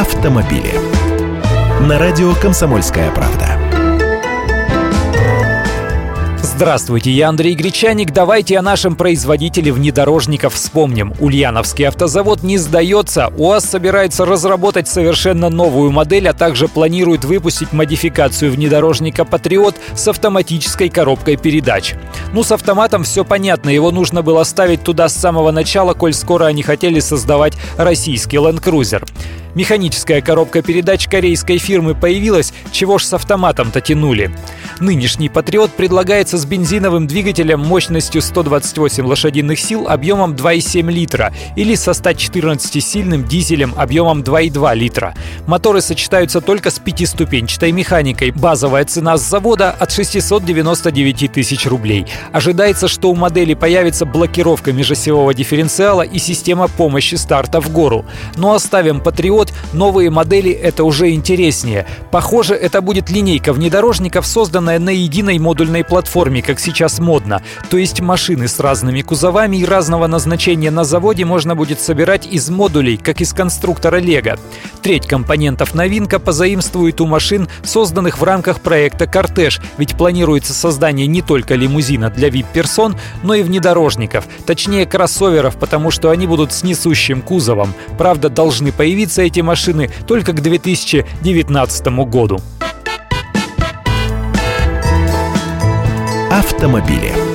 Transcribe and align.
автомобили. 0.00 0.72
На 1.82 1.98
радио 1.98 2.32
«Комсомольская 2.34 3.10
правда». 3.10 3.58
Здравствуйте, 6.42 7.10
я 7.10 7.28
Андрей 7.28 7.54
Гречаник. 7.54 8.10
Давайте 8.10 8.58
о 8.58 8.62
нашем 8.62 8.96
производителе 8.96 9.72
внедорожников 9.72 10.54
вспомним. 10.54 11.12
Ульяновский 11.18 11.86
автозавод 11.86 12.42
не 12.42 12.56
сдается. 12.56 13.28
УАЗ 13.36 13.64
собирается 13.64 14.24
разработать 14.24 14.88
совершенно 14.88 15.50
новую 15.50 15.90
модель, 15.90 16.28
а 16.28 16.32
также 16.32 16.66
планирует 16.68 17.24
выпустить 17.24 17.74
модификацию 17.74 18.52
внедорожника 18.52 19.26
«Патриот» 19.26 19.76
с 19.94 20.08
автоматической 20.08 20.88
коробкой 20.88 21.36
передач. 21.36 21.94
Ну, 22.32 22.42
с 22.42 22.52
автоматом 22.52 23.04
все 23.04 23.22
понятно. 23.22 23.68
Его 23.68 23.90
нужно 23.90 24.22
было 24.22 24.44
ставить 24.44 24.82
туда 24.82 25.10
с 25.10 25.14
самого 25.14 25.50
начала, 25.50 25.92
коль 25.92 26.14
скоро 26.14 26.46
они 26.46 26.62
хотели 26.62 27.00
создавать 27.00 27.54
российский 27.76 28.38
Land 28.38 28.62
Cruiser. 28.62 29.06
Механическая 29.54 30.20
коробка 30.20 30.62
передач 30.62 31.08
корейской 31.08 31.58
фирмы 31.58 31.94
появилась, 31.94 32.52
чего 32.70 32.98
ж 32.98 33.04
с 33.04 33.14
автоматом-то 33.14 33.80
тянули. 33.80 34.30
Нынешний 34.78 35.28
«Патриот» 35.28 35.72
предлагается 35.72 36.38
с 36.38 36.44
бензиновым 36.44 37.06
двигателем 37.06 37.60
мощностью 37.60 38.22
128 38.22 39.04
лошадиных 39.04 39.58
сил 39.58 39.88
объемом 39.88 40.34
2,7 40.34 40.90
литра 40.90 41.32
или 41.56 41.74
со 41.74 41.90
114-сильным 41.90 43.26
дизелем 43.26 43.74
объемом 43.76 44.22
2,2 44.22 44.74
литра. 44.76 45.14
Моторы 45.46 45.80
сочетаются 45.80 46.40
только 46.40 46.70
с 46.70 46.78
пятиступенчатой 46.78 47.72
механикой. 47.72 48.30
Базовая 48.30 48.84
цена 48.84 49.16
с 49.16 49.28
завода 49.28 49.70
от 49.70 49.90
699 49.92 51.32
тысяч 51.32 51.66
рублей. 51.66 52.06
Ожидается, 52.32 52.88
что 52.88 53.10
у 53.10 53.14
модели 53.14 53.54
появится 53.54 54.06
блокировка 54.06 54.72
межосевого 54.72 55.34
дифференциала 55.34 56.02
и 56.02 56.18
система 56.18 56.68
помощи 56.68 57.16
старта 57.16 57.60
в 57.60 57.70
гору. 57.72 58.04
Но 58.36 58.54
оставим 58.54 59.00
«Патриот», 59.00 59.39
новые 59.72 60.10
модели 60.10 60.50
это 60.50 60.84
уже 60.84 61.10
интереснее. 61.10 61.86
Похоже, 62.10 62.54
это 62.54 62.80
будет 62.80 63.10
линейка 63.10 63.52
внедорожников, 63.52 64.26
созданная 64.26 64.78
на 64.78 64.90
единой 64.90 65.38
модульной 65.38 65.84
платформе, 65.84 66.42
как 66.42 66.60
сейчас 66.60 66.98
модно. 66.98 67.42
То 67.70 67.76
есть 67.76 68.00
машины 68.00 68.48
с 68.48 68.60
разными 68.60 69.02
кузовами 69.02 69.56
и 69.56 69.64
разного 69.64 70.06
назначения 70.06 70.70
на 70.70 70.84
заводе 70.84 71.24
можно 71.24 71.54
будет 71.54 71.80
собирать 71.80 72.26
из 72.26 72.50
модулей, 72.50 72.96
как 72.96 73.20
из 73.20 73.32
конструктора 73.32 73.96
Лего. 73.96 74.38
Треть 74.82 75.06
компонентов 75.06 75.74
новинка 75.74 76.18
позаимствует 76.18 77.00
у 77.00 77.06
машин, 77.06 77.48
созданных 77.62 78.18
в 78.18 78.24
рамках 78.24 78.60
проекта 78.60 79.06
«Кортеж», 79.06 79.60
ведь 79.78 79.96
планируется 79.96 80.52
создание 80.52 81.06
не 81.06 81.22
только 81.22 81.54
лимузина 81.54 82.10
для 82.10 82.28
VIP-персон, 82.28 82.96
но 83.22 83.34
и 83.34 83.42
внедорожников, 83.42 84.26
точнее 84.46 84.86
кроссоверов, 84.86 85.56
потому 85.56 85.90
что 85.90 86.10
они 86.10 86.26
будут 86.26 86.52
с 86.52 86.62
несущим 86.62 87.22
кузовом. 87.22 87.74
Правда, 87.98 88.28
должны 88.28 88.72
появиться 88.72 89.22
эти 89.30 89.40
машины 89.40 89.88
только 90.06 90.32
к 90.32 90.42
2019 90.42 91.86
году. 92.08 92.40
Автомобили. 96.30 97.29